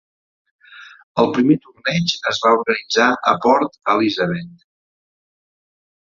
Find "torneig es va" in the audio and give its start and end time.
1.65-2.55